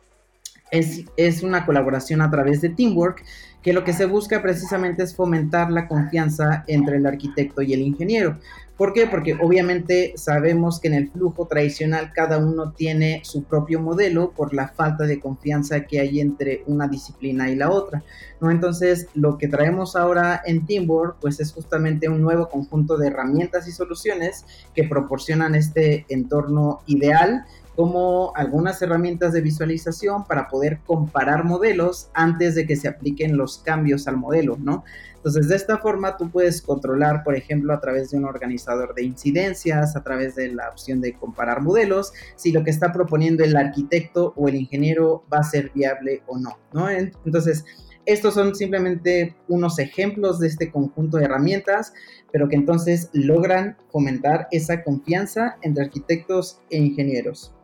es, 0.74 1.42
una 1.42 1.64
colaboración 1.66 2.20
a 2.20 2.30
través 2.30 2.60
de 2.60 2.70
Teamwork 2.70 3.24
que 3.62 3.72
lo 3.72 3.84
que 3.84 3.94
se 3.94 4.04
busca 4.04 4.42
precisamente 4.42 5.02
es 5.02 5.16
fomentar 5.16 5.70
la 5.70 5.88
confianza 5.88 6.64
entre 6.66 6.96
el 6.96 7.06
arquitecto 7.06 7.62
y 7.62 7.72
el 7.72 7.80
ingeniero. 7.80 8.38
¿Por 8.76 8.92
qué? 8.92 9.06
Porque 9.06 9.38
obviamente 9.40 10.14
sabemos 10.16 10.80
que 10.80 10.88
en 10.88 10.94
el 10.94 11.08
flujo 11.08 11.46
tradicional 11.46 12.10
cada 12.12 12.38
uno 12.38 12.72
tiene 12.72 13.20
su 13.22 13.44
propio 13.44 13.80
modelo 13.80 14.32
por 14.32 14.52
la 14.52 14.68
falta 14.68 15.04
de 15.04 15.20
confianza 15.20 15.84
que 15.84 16.00
hay 16.00 16.20
entre 16.20 16.64
una 16.66 16.88
disciplina 16.88 17.48
y 17.48 17.54
la 17.54 17.70
otra. 17.70 18.02
¿no? 18.40 18.50
Entonces, 18.50 19.06
lo 19.14 19.38
que 19.38 19.46
traemos 19.46 19.94
ahora 19.94 20.42
en 20.44 20.66
Teamwork 20.66 21.18
pues 21.20 21.38
es 21.38 21.52
justamente 21.52 22.08
un 22.08 22.20
nuevo 22.20 22.48
conjunto 22.48 22.98
de 22.98 23.06
herramientas 23.06 23.68
y 23.68 23.72
soluciones 23.72 24.44
que 24.74 24.84
proporcionan 24.84 25.54
este 25.54 26.04
entorno 26.08 26.80
ideal 26.86 27.46
como 27.76 28.32
algunas 28.36 28.80
herramientas 28.82 29.32
de 29.32 29.40
visualización 29.40 30.24
para 30.24 30.48
poder 30.48 30.78
comparar 30.86 31.44
modelos 31.44 32.08
antes 32.14 32.54
de 32.54 32.66
que 32.66 32.76
se 32.76 32.88
apliquen 32.88 33.36
los 33.36 33.58
cambios 33.58 34.06
al 34.06 34.16
modelo, 34.16 34.56
¿no? 34.60 34.84
Entonces, 35.16 35.48
de 35.48 35.56
esta 35.56 35.78
forma 35.78 36.18
tú 36.18 36.30
puedes 36.30 36.60
controlar, 36.60 37.24
por 37.24 37.34
ejemplo, 37.34 37.72
a 37.72 37.80
través 37.80 38.10
de 38.10 38.18
un 38.18 38.26
organizador 38.26 38.94
de 38.94 39.04
incidencias, 39.04 39.96
a 39.96 40.02
través 40.02 40.34
de 40.34 40.52
la 40.52 40.68
opción 40.68 41.00
de 41.00 41.14
comparar 41.14 41.62
modelos, 41.62 42.12
si 42.36 42.52
lo 42.52 42.62
que 42.62 42.70
está 42.70 42.92
proponiendo 42.92 43.42
el 43.42 43.56
arquitecto 43.56 44.34
o 44.36 44.48
el 44.48 44.56
ingeniero 44.56 45.24
va 45.32 45.38
a 45.38 45.44
ser 45.44 45.70
viable 45.74 46.22
o 46.26 46.38
no, 46.38 46.58
¿no? 46.72 46.90
Entonces, 46.90 47.64
estos 48.06 48.34
son 48.34 48.54
simplemente 48.54 49.34
unos 49.48 49.78
ejemplos 49.78 50.38
de 50.38 50.48
este 50.48 50.70
conjunto 50.70 51.16
de 51.16 51.24
herramientas, 51.24 51.94
pero 52.30 52.48
que 52.48 52.56
entonces 52.56 53.08
logran 53.14 53.78
fomentar 53.90 54.46
esa 54.50 54.84
confianza 54.84 55.56
entre 55.62 55.84
arquitectos 55.84 56.60
e 56.68 56.76
ingenieros. 56.76 57.54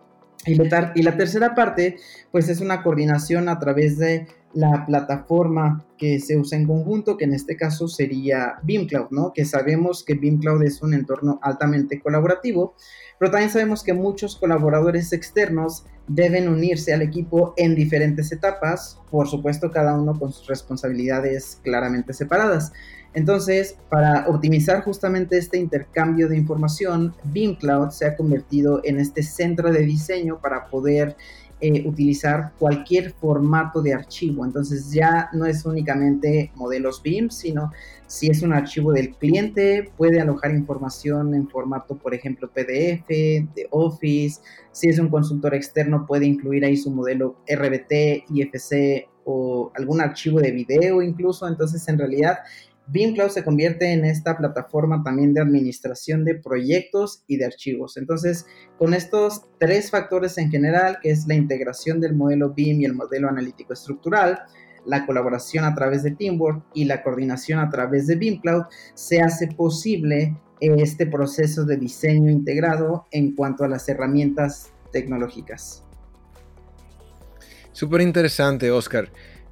Y 0.47 1.03
la, 1.03 1.17
tercera 1.17 1.55
parte, 1.55 1.99
pues 2.31 2.49
es 2.49 2.61
una 2.61 2.83
coordinación 2.83 3.49
a 3.49 3.59
través 3.59 3.99
de 3.99 4.27
la 4.53 4.85
plataforma 4.87 5.85
que 5.97 6.19
se 6.19 6.37
usa 6.37 6.59
en 6.59 6.67
conjunto, 6.67 7.17
que 7.17 7.25
en 7.25 7.35
este 7.35 7.57
caso 7.57 7.87
sería 7.87 8.55
BeamCloud, 8.63 9.11
¿no? 9.11 9.33
Que 9.33 9.45
sabemos 9.45 10.03
que 10.03 10.15
BeamCloud 10.15 10.63
es 10.63 10.83
un 10.83 10.95
entorno 10.95 11.39
altamente 11.43 12.01
colaborativo, 12.01 12.75
pero 13.19 13.31
también 13.31 13.51
sabemos 13.51 13.85
que 13.85 13.93
muchos 13.93 14.37
colaboradores 14.37 15.13
externos 15.13 15.85
deben 16.09 16.49
unirse 16.49 16.93
al 16.93 17.03
equipo 17.03 17.55
en 17.57 17.75
diferentes 17.75 18.33
etapas, 18.33 18.99
por 19.11 19.29
supuesto 19.29 19.71
cada 19.71 19.97
uno 19.97 20.19
con 20.19 20.33
sus 20.33 20.49
responsabilidades 20.49 21.61
claramente 21.63 22.13
separadas. 22.13 22.73
Entonces, 23.13 23.77
para 23.89 24.29
optimizar 24.29 24.83
justamente 24.83 25.37
este 25.37 25.59
intercambio 25.59 26.29
de 26.29 26.37
información, 26.37 27.15
BeamCloud 27.25 27.91
se 27.91 28.07
ha 28.07 28.17
convertido 28.17 28.81
en 28.85 28.99
este 28.99 29.23
centro 29.23 29.73
de 29.73 29.81
diseño 29.81 30.41
para 30.41 30.67
poder 30.67 31.17
eh, 31.61 31.87
utilizar 31.87 32.53
cualquier 32.59 33.13
formato 33.13 33.83
de 33.83 33.93
archivo. 33.93 34.45
Entonces 34.45 34.93
ya 34.93 35.29
no 35.33 35.45
es 35.45 35.65
únicamente 35.65 36.53
modelos 36.55 37.03
BIM, 37.03 37.31
sino 37.31 37.71
si 38.07 38.29
es 38.29 38.43
un 38.43 38.53
archivo 38.53 38.93
del 38.93 39.15
cliente, 39.15 39.93
puede 39.97 40.21
alojar 40.21 40.53
información 40.53 41.35
en 41.35 41.49
formato, 41.49 41.97
por 41.97 42.13
ejemplo, 42.15 42.51
PDF, 42.51 43.07
de 43.09 43.69
Office. 43.71 44.41
Si 44.73 44.89
es 44.89 44.99
un 44.99 45.09
consultor 45.09 45.55
externo, 45.55 46.07
puede 46.07 46.27
incluir 46.27 46.65
ahí 46.65 46.77
su 46.77 46.91
modelo 46.91 47.37
RBT, 47.47 48.25
IFC 48.31 49.09
o 49.25 49.71
algún 49.77 50.01
archivo 50.01 50.41
de 50.41 50.51
video 50.51 51.03
incluso. 51.03 51.47
Entonces, 51.47 51.87
en 51.89 51.99
realidad, 51.99 52.39
BeamCloud 52.93 53.31
se 53.31 53.45
convierte 53.45 53.93
en 53.93 54.05
esta 54.05 54.37
plataforma 54.37 55.03
también 55.03 55.33
de 55.33 55.41
administración 55.41 56.25
de 56.25 56.35
proyectos 56.35 57.23
y 57.27 57.37
de 57.37 57.47
archivos. 57.47 57.97
Entonces, 57.97 58.47
con 58.79 58.95
estos 58.95 59.43
tres 59.59 59.91
factores 59.91 60.39
en 60.39 60.51
general, 60.51 60.99
que 61.03 61.11
es 61.11 61.27
la 61.27 61.35
integración 61.35 62.01
del 62.01 62.15
modelo 62.15 62.51
BIM 62.51 62.81
y 62.81 62.85
el 62.85 62.95
modelo 62.95 63.29
analítico 63.29 63.73
estructural, 63.73 64.41
la 64.87 65.07
colaboración 65.07 65.65
a 65.65 65.75
través 65.75 66.03
de 66.03 66.13
Teamwork 66.13 66.65
y 66.75 66.85
la 66.85 67.03
coordinación 67.03 67.59
a 67.59 67.71
través 67.71 68.07
de 68.07 68.17
BeamCloud, 68.17 68.65
se 68.95 69.21
hace 69.21 69.47
posible 69.49 70.37
este 70.61 71.07
proceso 71.07 71.65
de 71.65 71.77
diseño 71.77 72.31
integrado 72.31 73.07
en 73.11 73.35
cuanto 73.35 73.65
a 73.65 73.69
las 73.69 73.89
herramientas 73.89 74.73
tecnológicas. 74.93 75.85
Súper 77.73 78.01
interesante, 78.01 78.71
Oscar. 78.71 79.11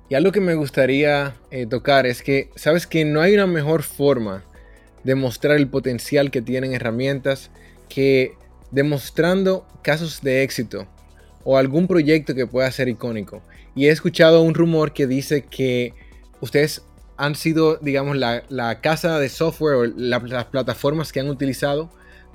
Y 0.09 0.15
algo 0.15 0.33
que 0.33 0.41
me 0.41 0.55
gustaría 0.55 1.35
eh, 1.51 1.67
tocar 1.67 2.07
es 2.07 2.23
que, 2.23 2.51
sabes 2.55 2.87
que 2.87 3.05
no 3.05 3.21
hay 3.21 3.35
una 3.35 3.47
mejor 3.47 3.83
forma 3.83 4.45
de 5.05 5.15
mostrar 5.15 5.57
el 5.57 5.69
potencial 5.69 6.31
que 6.31 6.41
tienen 6.41 6.73
herramientas 6.73 7.51
que 7.89 8.33
demostrando 8.71 9.67
casos 9.83 10.23
de 10.23 10.43
éxito 10.43 10.87
o 11.45 11.57
algún 11.57 11.87
proyecto 11.87 12.35
que 12.35 12.47
pueda 12.47 12.71
ser 12.73 12.89
icónico. 12.89 13.43
Y 13.75 13.87
he 13.87 13.91
escuchado 13.91 14.43
un 14.43 14.55
rumor 14.55 14.93
que 14.93 15.07
dice 15.07 15.45
que 15.45 15.95
ustedes 16.41 16.83
han 17.17 17.35
sido, 17.35 17.77
digamos, 17.77 18.17
la, 18.17 18.81
casa 18.81 19.19
de 19.19 19.29
software 19.29 19.75
o 19.75 19.85
las 19.85 20.45
plataformas 20.47 21.13
que 21.13 21.21
han 21.21 21.29
utilizado 21.29 21.91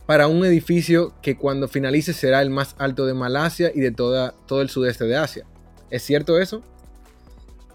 para 0.06 0.27
un 0.27 0.46
edificio 0.46 1.13
que 1.22 1.38
cuando 1.38 1.68
finalice 1.68 2.13
será 2.13 2.42
el 2.42 2.50
más 2.50 2.75
alto 2.77 3.06
de 3.06 3.13
Malasia 3.13 3.72
y 3.74 3.80
de 3.80 3.92
toda, 3.92 4.36
todo 4.48 4.62
el 4.62 4.70
sudeste 4.70 5.06
de 5.06 5.15
Asia. 5.15 5.46
¿Es 5.89 6.03
cierto 6.03 6.39
eso? 6.39 6.63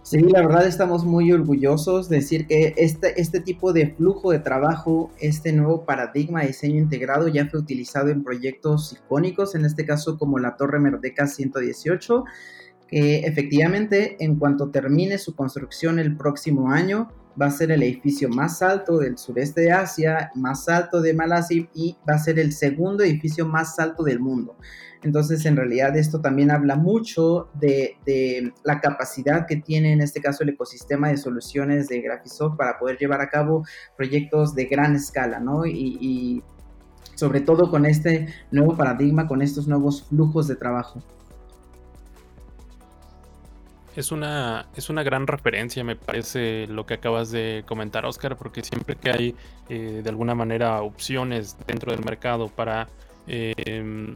Sí, 0.02 0.20
la 0.20 0.40
verdad 0.40 0.66
estamos 0.66 1.04
muy 1.04 1.30
orgullosos 1.32 2.08
de 2.08 2.16
decir 2.16 2.46
que 2.46 2.72
este, 2.78 3.20
este 3.20 3.40
tipo 3.40 3.74
de 3.74 3.88
flujo 3.88 4.30
de 4.30 4.38
trabajo, 4.38 5.10
este 5.20 5.52
nuevo 5.52 5.84
paradigma 5.84 6.40
de 6.40 6.48
diseño 6.48 6.78
integrado 6.78 7.28
ya 7.28 7.46
fue 7.46 7.60
utilizado 7.60 8.08
en 8.08 8.24
proyectos 8.24 8.94
icónicos, 8.94 9.54
en 9.54 9.66
este 9.66 9.84
caso 9.84 10.16
como 10.16 10.38
la 10.38 10.56
Torre 10.56 10.78
Merdeca 10.78 11.26
118, 11.26 12.24
que 12.88 13.18
efectivamente 13.20 14.16
en 14.24 14.36
cuanto 14.36 14.70
termine 14.70 15.18
su 15.18 15.34
construcción 15.34 15.98
el 15.98 16.16
próximo 16.16 16.70
año, 16.70 17.10
va 17.40 17.46
a 17.46 17.50
ser 17.50 17.70
el 17.70 17.82
edificio 17.82 18.28
más 18.28 18.62
alto 18.62 18.98
del 18.98 19.16
sureste 19.18 19.60
de 19.62 19.72
Asia, 19.72 20.30
más 20.34 20.68
alto 20.68 21.00
de 21.00 21.14
Malasia 21.14 21.68
y 21.74 21.96
va 22.08 22.14
a 22.14 22.18
ser 22.18 22.38
el 22.38 22.52
segundo 22.52 23.04
edificio 23.04 23.46
más 23.46 23.78
alto 23.78 24.02
del 24.02 24.20
mundo. 24.20 24.56
Entonces, 25.02 25.44
en 25.46 25.56
realidad, 25.56 25.96
esto 25.96 26.20
también 26.20 26.50
habla 26.50 26.76
mucho 26.76 27.48
de, 27.54 27.96
la 28.64 28.80
capacidad 28.80 29.46
que 29.46 29.56
tiene 29.56 29.92
en 29.92 30.00
este 30.00 30.20
caso 30.20 30.42
el 30.42 30.50
ecosistema 30.50 31.08
de 31.08 31.16
soluciones 31.16 31.88
de 31.88 32.00
Graphisoft 32.00 32.56
para 32.56 32.78
poder 32.78 32.98
llevar 32.98 33.20
a 33.20 33.28
cabo 33.28 33.64
proyectos 33.96 34.54
de 34.54 34.66
gran 34.66 34.94
escala, 34.96 35.40
¿no? 35.40 35.66
y 35.66 36.42
sobre 37.14 37.40
todo 37.40 37.70
con 37.70 37.84
este 37.84 38.28
nuevo 38.52 38.76
paradigma, 38.76 39.26
con 39.26 39.42
estos 39.42 39.66
nuevos 39.66 40.04
flujos 40.08 40.46
de 40.46 40.54
trabajo 40.54 41.02
es 43.98 44.12
una, 44.12 44.68
es 44.76 44.90
una 44.90 45.02
gran 45.02 45.26
referencia, 45.26 45.82
me 45.82 45.96
parece, 45.96 46.68
lo 46.68 46.86
que 46.86 46.94
acabas 46.94 47.32
de 47.32 47.64
comentar, 47.66 48.06
Oscar, 48.06 48.36
porque 48.36 48.62
siempre 48.62 48.94
que 48.94 49.10
hay 49.10 49.36
eh, 49.68 50.02
de 50.04 50.08
alguna 50.08 50.36
manera 50.36 50.82
opciones 50.82 51.56
dentro 51.66 51.90
del 51.90 52.04
mercado 52.04 52.46
para, 52.46 52.86
em, 53.26 54.14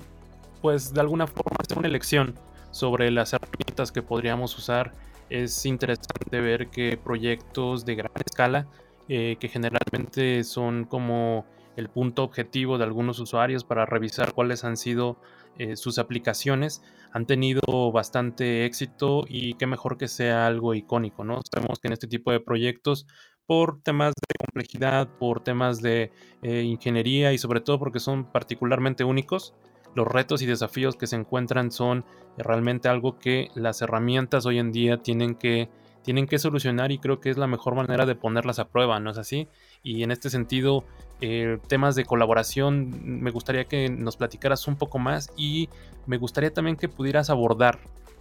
pues 0.62 0.94
de 0.94 1.00
alguna 1.00 1.26
forma 1.26 1.56
hacer 1.60 1.78
una 1.78 1.88
elección 1.88 2.34
sobre 2.70 3.10
las 3.10 3.34
herramientas 3.34 3.92
que 3.92 4.00
podríamos 4.00 4.56
usar, 4.56 4.92
es 5.28 5.66
interesante 5.66 6.40
ver 6.40 6.68
que 6.68 6.96
proyectos 6.96 7.84
de 7.84 7.96
gran 7.96 8.12
escala, 8.24 8.68
eh, 9.08 9.36
que 9.40 9.48
generalmente 9.48 10.44
son 10.44 10.84
como 10.84 11.44
el 11.76 11.88
punto 11.88 12.22
objetivo 12.22 12.78
de 12.78 12.84
algunos 12.84 13.18
usuarios 13.18 13.64
para 13.64 13.84
revisar 13.86 14.32
cuáles 14.32 14.64
han 14.64 14.76
sido 14.76 15.18
eh, 15.58 15.76
sus 15.76 15.98
aplicaciones 15.98 16.82
han 17.12 17.26
tenido 17.26 17.60
bastante 17.92 18.64
éxito 18.64 19.24
y 19.28 19.54
qué 19.54 19.66
mejor 19.66 19.98
que 19.98 20.08
sea 20.08 20.46
algo 20.46 20.74
icónico, 20.74 21.24
¿no? 21.24 21.40
Sabemos 21.52 21.78
que 21.78 21.88
en 21.88 21.92
este 21.92 22.06
tipo 22.06 22.32
de 22.32 22.40
proyectos, 22.40 23.06
por 23.44 23.82
temas 23.82 24.14
de 24.14 24.34
complejidad, 24.38 25.08
por 25.18 25.42
temas 25.42 25.82
de 25.82 26.10
eh, 26.42 26.62
ingeniería 26.62 27.32
y 27.34 27.38
sobre 27.38 27.60
todo 27.60 27.78
porque 27.78 28.00
son 28.00 28.24
particularmente 28.32 29.04
únicos, 29.04 29.54
los 29.94 30.06
retos 30.06 30.42
y 30.42 30.46
desafíos 30.46 30.96
que 30.96 31.06
se 31.06 31.16
encuentran 31.16 31.70
son 31.70 32.04
realmente 32.38 32.88
algo 32.88 33.18
que 33.18 33.48
las 33.54 33.82
herramientas 33.82 34.46
hoy 34.46 34.58
en 34.58 34.72
día 34.72 34.98
tienen 34.98 35.34
que, 35.34 35.68
tienen 36.02 36.26
que 36.26 36.38
solucionar 36.38 36.92
y 36.92 36.98
creo 36.98 37.20
que 37.20 37.30
es 37.30 37.36
la 37.36 37.46
mejor 37.46 37.74
manera 37.74 38.06
de 38.06 38.14
ponerlas 38.14 38.58
a 38.58 38.68
prueba, 38.68 39.00
¿no 39.00 39.10
es 39.10 39.18
así? 39.18 39.48
Y 39.82 40.02
en 40.02 40.10
este 40.10 40.30
sentido, 40.30 40.84
eh, 41.20 41.58
temas 41.68 41.94
de 41.94 42.04
colaboración, 42.04 43.20
me 43.22 43.30
gustaría 43.30 43.64
que 43.64 43.88
nos 43.88 44.16
platicaras 44.16 44.66
un 44.66 44.76
poco 44.76 44.98
más 44.98 45.30
y 45.36 45.68
me 46.06 46.16
gustaría 46.16 46.52
también 46.52 46.76
que 46.76 46.88
pudieras 46.88 47.30
abordar 47.30 47.78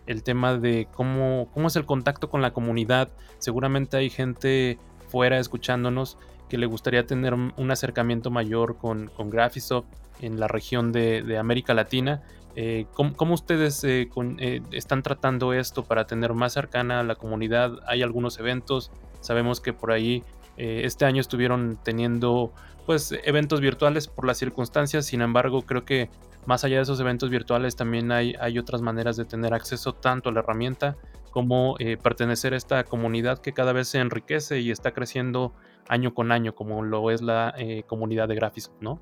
el 0.08 0.24
tema 0.24 0.58
de 0.58 0.88
cómo, 0.94 1.50
cómo 1.54 1.68
es 1.68 1.75
el 1.75 1.86
contacto 1.86 2.30
con 2.30 2.42
la 2.42 2.51
comunidad. 2.51 3.10
Seguramente 3.38 3.98
hay 3.98 4.10
gente 4.10 4.78
fuera 5.08 5.40
escuchándonos 5.40 6.18
que 6.50 6.58
le 6.58 6.66
gustaría 6.66 7.06
tener 7.06 7.34
un 7.34 7.72
acercamiento 7.72 8.30
mayor 8.30 8.78
con, 8.78 9.08
con 9.16 9.30
Graphisoft 9.30 9.86
en 10.22 10.40
la 10.40 10.48
región 10.48 10.92
de, 10.92 11.38
América 11.38 11.74
Latina. 11.74 12.22
Eh, 12.56 12.86
¿cómo, 12.94 13.34
ustedes 13.34 13.84
eh, 13.84 14.10
están 14.72 15.04
tratando 15.04 15.54
esto 15.54 15.84
para 15.84 16.06
tener 16.06 16.34
más 16.34 16.54
cercana 16.54 17.00
a 17.00 17.04
la 17.04 17.16
comunidad? 17.16 17.80
Hay 17.88 18.01
algunos 18.01 18.40
eventos, 18.40 18.92
sabemos 19.22 19.62
que 19.62 19.74
por 19.74 19.92
ahí 19.92 20.24
este 20.58 21.06
año 21.06 21.22
estuvieron 21.22 21.80
teniendo 21.82 22.54
pues 22.86 23.16
eventos 23.24 23.62
virtuales 23.62 24.08
por 24.08 24.25
las 24.28 24.38
circunstancias, 24.38 25.06
sin 25.06 25.22
embargo 25.22 25.63
creo 25.63 25.86
que 25.86 26.10
más 26.46 26.63
allá 26.63 26.78
de 26.78 26.84
esos 26.84 27.00
eventos 27.00 27.30
virtuales 27.30 27.75
también 27.75 28.12
hay, 28.12 28.36
hay 28.40 28.60
otras 28.60 28.82
maneras 28.82 29.16
de 29.18 29.25
tener 29.25 29.54
acceso 29.54 29.94
tanto 29.94 30.30
a 30.30 30.34
la 30.34 30.40
herramienta 30.42 30.98
como 31.32 31.75
eh, 31.80 31.98
pertenecer 31.98 32.54
a 32.54 32.58
esta 32.58 32.84
comunidad 32.84 33.40
que 33.40 33.54
cada 33.54 33.74
vez 33.74 33.88
se 33.88 34.00
enriquece 34.00 34.60
y 34.60 34.70
está 34.70 34.92
creciendo 34.92 35.54
año 35.88 36.13
con 36.13 36.32
año, 36.32 36.54
como 36.54 36.84
lo 36.84 37.10
es 37.10 37.22
la 37.22 37.54
eh, 37.58 37.84
comunidad 37.88 38.28
de 38.28 38.36
Graphisoft, 38.36 38.82
¿no? 38.82 39.00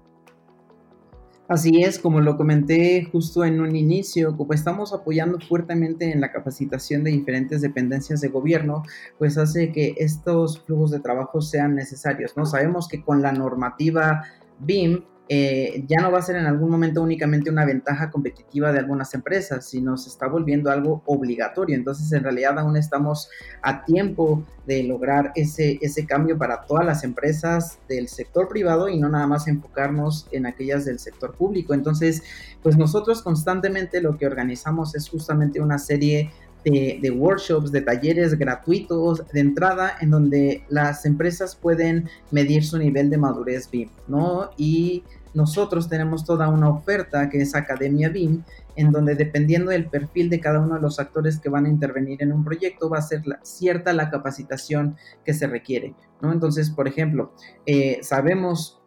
Así 1.50 1.82
es, 1.82 1.98
como 1.98 2.22
lo 2.22 2.38
comenté 2.38 3.10
justo 3.12 3.44
en 3.44 3.60
un 3.60 3.76
inicio, 3.76 4.38
como 4.38 4.54
estamos 4.54 4.94
apoyando 4.94 5.40
fuertemente 5.40 6.12
en 6.12 6.22
la 6.22 6.32
capacitación 6.32 7.04
de 7.04 7.10
diferentes 7.10 7.62
dependencias 7.62 8.22
de 8.22 8.28
gobierno, 8.28 8.84
pues 9.18 9.36
hace 9.36 9.72
que 9.72 9.96
estos 9.98 10.62
flujos 10.62 10.92
de 10.92 11.00
trabajo 11.00 11.42
sean 11.42 11.74
necesarios, 11.74 12.38
¿no? 12.38 12.46
Sabemos 12.46 12.88
que 12.88 13.04
con 13.04 13.24
la 13.24 13.32
normativa 13.32 14.26
BIM 14.60 15.04
eh, 15.32 15.86
ya 15.88 16.02
no 16.02 16.12
va 16.12 16.18
a 16.18 16.24
ser 16.24 16.38
en 16.38 16.48
algún 16.48 16.72
momento 16.72 17.04
únicamente 17.04 17.52
una 17.52 17.64
ventaja 17.64 18.10
competitiva 18.10 18.72
de 18.72 18.80
algunas 18.80 19.14
empresas, 19.14 19.70
sino 19.70 19.96
se 19.96 20.10
está 20.10 20.28
volviendo 20.28 20.72
algo 20.72 21.04
obligatorio. 21.06 21.76
Entonces, 21.76 22.12
en 22.14 22.24
realidad 22.24 22.58
aún 22.58 22.76
estamos 22.76 23.30
a 23.62 23.86
tiempo 23.86 24.44
de 24.66 24.82
lograr 24.84 25.32
ese, 25.36 25.78
ese 25.82 26.08
cambio 26.08 26.36
para 26.40 26.62
todas 26.62 26.84
las 26.84 27.04
empresas 27.04 27.78
del 27.88 28.08
sector 28.08 28.48
privado 28.48 28.90
y 28.90 29.00
no 29.00 29.08
nada 29.08 29.28
más 29.28 29.48
enfocarnos 29.48 30.28
en 30.32 30.48
aquellas 30.48 30.84
del 30.86 30.98
sector 30.98 31.36
público. 31.36 31.76
Entonces, 31.76 32.24
pues 32.64 32.76
nosotros 32.76 33.22
constantemente 33.22 34.02
lo 34.02 34.18
que 34.18 34.26
organizamos 34.26 34.96
es 34.96 35.08
justamente 35.08 35.62
una 35.62 35.78
serie 35.78 36.32
de, 36.64 37.12
workshops, 37.12 37.72
de 37.72 37.82
talleres 37.82 38.38
gratuitos 38.38 39.26
de 39.32 39.40
entrada 39.40 39.94
en 40.02 40.12
donde 40.12 40.64
las 40.70 41.06
empresas 41.06 41.56
pueden 41.56 42.10
medir 42.32 42.66
su 42.66 42.78
nivel 42.78 43.10
de 43.10 43.18
madurez 43.18 43.70
BIM, 43.72 43.90
¿no? 44.08 44.50
Y 44.58 45.04
nosotros 45.34 45.90
tenemos 45.90 46.26
toda 46.26 46.50
una 46.50 46.70
oferta 46.70 47.30
que 47.30 47.42
es 47.42 47.56
Academia 47.56 48.10
BIM, 48.10 48.44
en 48.76 48.92
donde 48.92 49.16
dependiendo 49.16 49.72
del 49.72 49.90
perfil 49.90 50.30
de 50.30 50.40
cada 50.40 50.60
uno 50.60 50.76
de 50.76 50.82
los 50.82 51.00
actores 51.00 51.40
que 51.40 51.50
van 51.50 51.66
a 51.66 51.70
intervenir 51.70 52.24
en 52.24 52.32
un 52.32 52.44
proyecto, 52.44 52.90
va 52.90 53.00
a 53.00 53.02
ser 53.02 53.22
cierta 53.44 53.94
la 53.94 54.10
capacitación 54.10 54.96
que 55.26 55.34
se 55.34 55.48
requiere, 55.48 55.96
¿no? 56.22 56.32
Entonces, 56.32 56.70
por 56.70 56.88
ejemplo, 56.88 57.34
eh, 57.66 58.00
sabemos, 58.02 58.82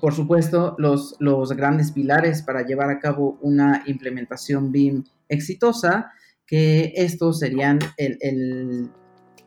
por 0.00 0.14
supuesto, 0.14 0.76
los, 0.78 1.16
grandes 1.56 1.92
pilares 1.92 2.42
para 2.42 2.64
llevar 2.64 2.90
a 2.90 3.00
cabo 3.00 3.38
una 3.40 3.82
implementación 3.86 4.72
BIM 4.72 5.04
exitosa, 5.28 6.12
que 6.46 6.92
estos 6.94 7.40
serían 7.40 7.80
el, 7.96 8.90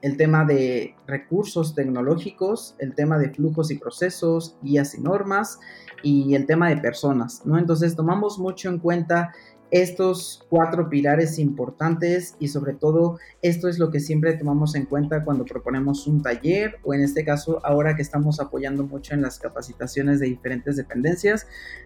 el, 0.01 0.17
tema 0.17 0.45
de 0.45 0.95
recursos 1.07 1.75
tecnológicos, 1.75 2.75
el 2.79 2.95
tema 2.95 3.17
de 3.17 3.29
flujos 3.29 3.71
y 3.71 3.77
procesos, 3.77 4.57
guías 4.61 4.95
y 4.95 5.01
normas 5.01 5.59
y 6.03 6.35
el 6.35 6.45
tema 6.45 6.69
de 6.69 6.77
personas, 6.77 7.45
¿no? 7.45 7.57
Entonces 7.57 7.95
tomamos 7.95 8.39
mucho 8.39 8.69
en 8.69 8.79
cuenta 8.79 9.33
estos 9.71 10.45
cuatro 10.49 10.89
pilares 10.89 11.37
importantes 11.37 12.35
y 12.39 12.47
sobre 12.47 12.73
todo 12.73 13.19
esto 13.41 13.67
es 13.67 13.77
lo 13.77 13.91
que 13.91 13.99
siempre 13.99 14.33
tomamos 14.33 14.75
en 14.75 14.85
cuenta 14.85 15.23
cuando 15.23 15.45
proponemos 15.45 16.07
un 16.07 16.21
taller 16.21 16.77
o 16.83 16.93
en 16.93 17.01
este 17.01 17.23
caso 17.23 17.63
ahora 17.63 17.95
que 17.95 18.01
estamos 18.01 18.39
apoyando 18.39 18.83
mucho 18.83 19.13
en 19.13 19.21
las 19.21 19.37
capacitaciones 19.37 20.19
de 20.19 20.27
diferentes 20.27 20.75
dependencias. 20.75 21.45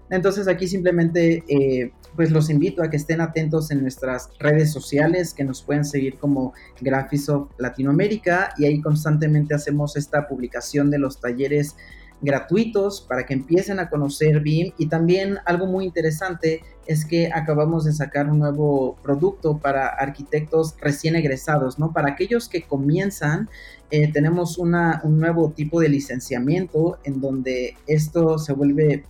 Entonces 0.09 0.47
aquí 0.47 0.67
simplemente 0.67 1.43
eh, 1.47 1.91
pues 2.15 2.31
los 2.31 2.49
invito 2.49 2.83
a 2.83 2.89
que 2.89 2.97
estén 2.97 3.21
atentos 3.21 3.71
en 3.71 3.81
nuestras 3.81 4.29
redes 4.39 4.71
sociales 4.71 5.33
que 5.33 5.43
nos 5.43 5.61
pueden 5.61 5.83
seguir 5.83 6.17
como 6.17 6.53
Graphisoft 6.79 7.51
Latinoamérica 7.57 8.53
y 8.57 8.65
ahí 8.65 8.81
constantemente 8.81 9.53
hacemos 9.53 9.97
esta 9.97 10.27
publicación 10.27 10.89
de 10.89 10.99
los 10.99 11.19
talleres 11.19 11.75
gratuitos 12.23 13.01
para 13.01 13.25
que 13.25 13.33
empiecen 13.33 13.79
a 13.79 13.89
conocer 13.89 14.39
BIM 14.39 14.71
y 14.77 14.87
también 14.87 15.37
algo 15.45 15.67
muy 15.67 15.85
interesante 15.85 16.61
es 16.87 17.05
que 17.05 17.29
acabamos 17.31 17.85
de 17.85 17.93
sacar 17.93 18.29
un 18.29 18.39
nuevo 18.39 18.97
producto 19.03 19.57
para 19.57 19.87
arquitectos 19.87 20.75
recién 20.81 21.15
egresados, 21.15 21.79
¿no? 21.79 21.93
Para 21.93 22.09
aquellos 22.09 22.49
que 22.49 22.63
comienzan, 22.63 23.49
eh, 23.91 24.11
tenemos 24.11 24.57
una, 24.57 25.01
un 25.03 25.19
nuevo 25.19 25.51
tipo 25.51 25.79
de 25.79 25.89
licenciamiento 25.89 26.97
en 27.03 27.21
donde 27.21 27.75
esto 27.87 28.39
se 28.39 28.53
vuelve 28.53 29.03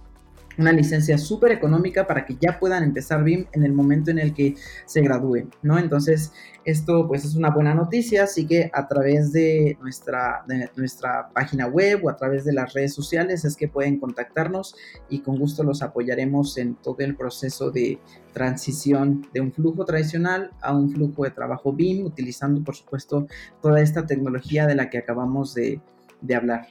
una 0.58 0.72
licencia 0.72 1.18
súper 1.18 1.52
económica 1.52 2.08
para 2.08 2.26
que 2.26 2.36
ya 2.40 2.60
puedan 2.60 2.84
empezar 2.84 3.24
BIM 3.24 3.46
en 3.52 3.64
el 3.64 3.74
momento 3.74 4.12
en 4.12 4.20
el 4.20 4.34
que 4.34 4.56
se 4.86 5.02
gradúen, 5.02 5.50
¿no? 5.62 5.78
Entonces, 5.80 6.32
esto 6.66 7.08
pues 7.08 7.26
es 7.26 7.36
una 7.36 7.50
buena 7.50 7.74
noticia, 7.74 8.24
así 8.24 8.46
que 8.46 8.72
a 8.74 8.88
través 8.88 9.34
de 9.34 9.78
nuestra, 9.82 10.46
nuestra 10.76 11.30
página 11.34 11.68
web 11.68 12.06
o 12.06 12.10
a 12.10 12.16
través 12.16 12.46
de 12.46 12.54
las 12.54 12.74
redes 12.74 12.94
sociales 12.94 13.44
es 13.44 13.56
que 13.56 13.68
pueden 13.68 14.00
contactarnos 14.00 14.76
y 15.10 15.20
con 15.20 15.38
gusto 15.38 15.64
los 15.64 15.82
apoyaremos 15.82 16.58
en 16.58 16.76
todo 16.76 16.98
el 17.00 17.16
proceso 17.16 17.72
de 17.72 18.00
transición 18.32 19.28
de 19.34 19.42
un 19.42 19.52
flujo 19.52 19.86
tradicional 19.86 20.52
a 20.62 20.76
un 20.76 20.92
flujo 20.92 21.24
de 21.24 21.32
trabajo 21.32 21.74
BIM, 21.74 22.06
utilizando 22.06 22.64
por 22.64 22.76
supuesto 22.76 23.28
toda 23.62 23.82
esta 23.82 24.06
tecnología 24.06 24.66
de 24.66 24.76
la 24.76 24.90
que 24.90 25.00
acabamos 25.00 25.54
de 25.54 25.82
hablar. 26.34 26.68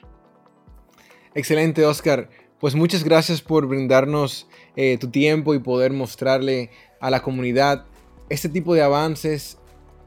Excelente, 1.35 1.83
Oscar. 1.85 2.29
Pues 2.63 2.75
muchas 2.75 3.03
gracias 3.03 3.41
por 3.41 3.67
brindarnos 3.67 4.47
eh, 4.77 4.97
tu 4.97 5.09
tiempo 5.09 5.53
y 5.53 5.59
poder 5.59 5.91
mostrarle 5.91 6.69
a 7.01 7.09
la 7.09 7.21
comunidad 7.21 7.83
este 8.29 8.47
tipo 8.47 8.73
de 8.73 8.81
avances 8.81 9.57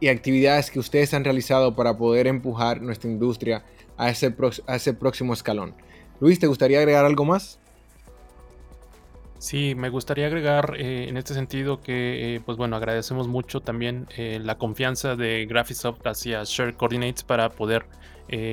y 0.01 0.09
actividades 0.09 0.71
que 0.71 0.79
ustedes 0.79 1.12
han 1.12 1.23
realizado 1.23 1.77
para 1.77 1.99
poder 1.99 2.27
empujar 2.27 2.81
nuestra 2.81 3.11
industria 3.11 3.62
a 3.99 4.09
ese, 4.09 4.35
a 4.66 4.77
ese 4.77 4.95
próximo 4.95 5.35
escalón. 5.35 5.75
Luis, 6.19 6.38
¿te 6.38 6.47
gustaría 6.47 6.79
agregar 6.79 7.05
algo 7.05 7.27
más? 7.27 7.61
Sí, 9.38 9.75
me 9.75 9.90
gustaría 9.90 10.25
agregar 10.25 10.77
eh, 10.79 11.11
en 11.11 11.19
este 11.19 11.35
sentido 11.35 11.83
que, 11.83 12.37
eh, 12.37 12.40
pues 12.40 12.57
bueno, 12.57 12.77
agradecemos 12.77 13.29
mucho 13.29 13.61
también 13.61 14.07
la 14.16 14.57
confianza 14.57 15.14
de 15.14 15.45
Graphisoft 15.45 16.07
hacia 16.07 16.42
Share 16.45 16.75
Coordinates 16.75 17.23
para 17.23 17.51
poder 17.51 17.85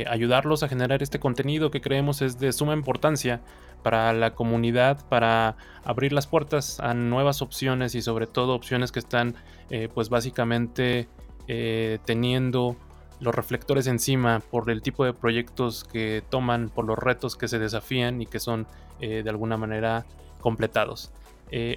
ayudarlos 0.07 0.61
a 0.61 0.67
generar 0.67 1.01
este 1.01 1.19
contenido 1.19 1.71
que 1.71 1.81
creemos 1.81 2.21
es 2.21 2.37
de 2.37 2.51
suma 2.51 2.73
importancia 2.73 3.41
para 3.83 4.13
la 4.13 4.33
comunidad, 4.33 5.05
para 5.09 5.57
abrir 5.83 6.13
las 6.13 6.25
puertas 6.25 6.79
a 6.79 6.93
nuevas 6.93 7.41
opciones 7.41 7.93
y 7.95 8.01
sobre 8.01 8.25
todo 8.25 8.55
opciones 8.55 8.91
que 8.91 8.99
están 8.99 9.35
eh, 9.69 9.89
pues 9.93 10.09
básicamente 10.09 11.07
eh, 11.47 11.99
teniendo 12.05 12.75
los 13.19 13.35
reflectores 13.35 13.87
encima 13.87 14.39
por 14.39 14.69
el 14.69 14.81
tipo 14.81 15.05
de 15.05 15.13
proyectos 15.13 15.83
que 15.83 16.23
toman, 16.29 16.69
por 16.69 16.85
los 16.85 16.97
retos 16.97 17.35
que 17.35 17.47
se 17.47 17.59
desafían 17.59 18.21
y 18.21 18.25
que 18.25 18.39
son 18.39 18.65
eh, 18.99 19.21
de 19.23 19.29
alguna 19.29 19.57
manera 19.57 20.05
completados. 20.39 21.11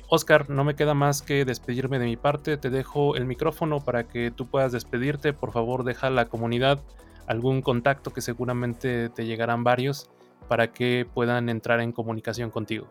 Oscar, 0.08 0.48
no 0.48 0.64
me 0.64 0.74
queda 0.74 0.94
más 0.94 1.20
que 1.20 1.44
despedirme 1.44 1.98
de 1.98 2.06
mi 2.06 2.16
parte, 2.16 2.56
te 2.56 2.70
dejo 2.70 3.14
el 3.14 3.26
micrófono 3.26 3.80
para 3.80 4.04
que 4.04 4.30
tú 4.30 4.46
puedas 4.46 4.72
despedirte, 4.72 5.34
por 5.34 5.52
favor 5.52 5.84
deja 5.84 6.06
a 6.06 6.10
la 6.10 6.24
comunidad 6.30 6.80
algún 7.26 7.60
contacto 7.60 8.10
que 8.10 8.22
seguramente 8.22 9.10
te 9.10 9.26
llegarán 9.26 9.64
varios 9.64 10.08
para 10.48 10.72
que 10.72 11.06
puedan 11.12 11.48
entrar 11.48 11.80
en 11.80 11.92
comunicación 11.92 12.50
contigo. 12.50 12.88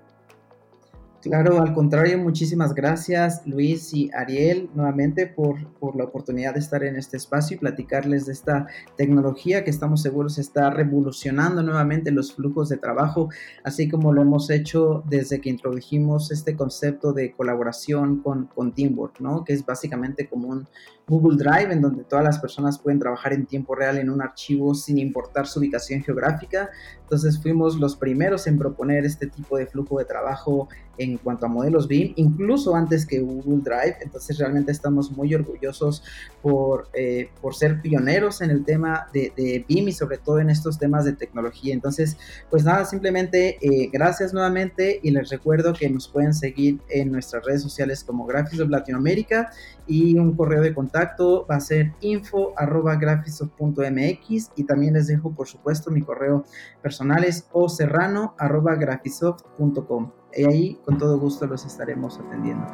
Claro, 1.26 1.60
al 1.60 1.74
contrario, 1.74 2.20
muchísimas 2.20 2.76
gracias 2.76 3.42
Luis 3.48 3.92
y 3.96 4.12
Ariel 4.14 4.70
nuevamente 4.76 5.26
por, 5.26 5.68
por, 5.80 5.96
la 5.96 6.04
oportunidad 6.04 6.54
de 6.54 6.60
estar 6.60 6.84
en 6.84 6.98
este 6.98 7.18
espacio 7.18 7.56
y 7.56 7.60
platicarles 7.60 8.28
de 8.28 8.34
esta 8.34 8.68
tecnología 8.96 9.64
que 9.64 9.72
estamos 9.72 10.04
seguros 10.04 10.38
está 10.38 10.70
revolucionando 10.70 11.64
nuevamente 11.64 12.12
los 12.12 12.32
flujos 12.32 12.70
de 12.70 12.78
trabajo, 12.78 13.30
así 13.64 13.90
como 13.90 14.14
lo 14.14 14.22
hemos 14.22 14.52
hecho 14.52 15.04
desde 15.10 15.42
que 15.42 15.50
introdujimos 15.50 16.30
este 16.30 16.56
concepto 16.56 17.12
de 17.12 17.32
colaboración 17.32 18.22
con, 18.22 18.46
con 18.46 18.76
Teamwork, 18.76 19.20
¿no? 19.20 19.44
que 19.44 19.54
es 19.54 19.66
básicamente 19.66 20.30
como 20.30 20.50
un, 20.50 20.68
Google 21.08 21.38
Drive, 21.38 21.72
en 21.72 21.82
donde 21.82 22.04
todas 22.04 22.26
las 22.26 22.40
personas 22.40 22.80
pueden 22.80 23.00
trabajar 23.00 23.34
en 23.34 23.46
tiempo 23.46 23.76
real 23.76 23.98
en 23.98 24.10
un 24.10 24.22
archivo 24.22 24.74
sin 24.74 24.98
importar 24.98 25.46
su 25.46 25.60
ubicación 25.60 26.02
geográfica. 26.02 26.72
Entonces 27.02 27.40
fuimos 27.40 27.76
los 27.76 27.96
primeros 27.96 28.48
en 28.48 28.58
proponer 28.58 29.06
este 29.06 29.28
tipo 29.28 29.58
de 29.58 29.68
flujo 29.68 30.00
de 30.00 30.06
trabajo 30.06 30.68
en 31.15 31.23
cuanto 31.23 31.45
a 31.45 31.49
modelos 31.49 31.88
BIM, 31.88 32.13
incluso 32.17 32.75
antes 32.75 33.06
que 33.06 33.19
Google 33.19 33.62
Drive. 33.63 33.97
Entonces 34.01 34.38
realmente 34.38 34.71
estamos 34.71 35.12
muy 35.12 35.34
orgullosos 35.34 36.04
por, 36.41 36.89
eh, 36.93 37.30
por 37.41 37.56
ser 37.56 37.82
pioneros 37.82 38.41
en 38.41 38.51
el 38.51 38.63
tema 38.63 39.08
de, 39.13 39.65
BIM 39.67 39.88
y 39.88 39.91
sobre 39.91 40.17
todo 40.17 40.39
en 40.39 40.49
estos 40.49 40.78
temas 40.78 41.06
de 41.06 41.13
tecnología. 41.13 41.73
Entonces, 41.73 42.17
pues 42.49 42.63
nada, 42.63 42.86
simplemente 42.86 43.58
eh, 43.62 43.89
gracias 43.91 44.34
nuevamente 44.34 44.99
y 45.01 45.12
les 45.12 45.30
recuerdo 45.30 45.73
que 45.73 45.89
nos 45.89 46.08
pueden 46.08 46.34
seguir 46.34 46.80
en 46.89 47.12
nuestras 47.12 47.45
redes 47.45 47.62
sociales 47.62 48.04
como 48.04 48.25
Graphics 48.25 48.69
Latinoamérica 48.69 49.51
y 49.88 50.17
un 50.17 50.36
correo 50.36 50.62
de 50.62 50.73
contacto 50.73 51.45
va 51.49 51.56
a 51.56 51.60
ser 51.60 51.93
info 52.01 52.54
arroba 52.58 52.95
graphisoft.mx 52.95 54.51
y 54.56 54.63
también 54.63 54.93
les 54.93 55.08
dejo 55.08 55.34
por 55.34 55.47
supuesto 55.47 55.91
mi 55.91 56.01
correo 56.01 56.45
personal 56.82 57.23
es 57.23 57.47
oserrano 57.51 58.36
arroba 58.38 58.75
graphisoft.com 58.75 60.25
y 60.36 60.45
ahí 60.45 60.80
con 60.86 60.98
todo 60.98 61.17
gusto 61.17 61.48
los 61.48 61.65
estaremos 61.65 62.19
atendiendo. 62.19 62.65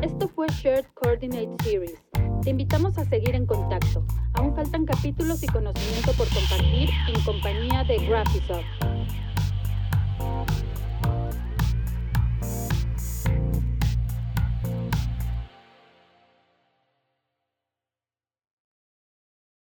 Esto 0.00 0.28
fue 0.28 0.46
Shared 0.48 0.86
Coordinate 0.94 1.56
Series 1.62 2.00
Te 2.42 2.50
invitamos 2.50 2.96
a 2.98 3.04
seguir 3.04 3.34
en 3.34 3.46
contacto. 3.46 4.04
Aún 4.34 4.54
faltan 4.54 4.86
capítulos 4.86 5.42
y 5.42 5.46
conocimiento 5.46 6.12
por 6.12 6.28
compartir 6.28 6.88
en 7.08 7.22
compañía 7.24 7.84
de 7.84 8.06
Graphisoft. 8.06 8.64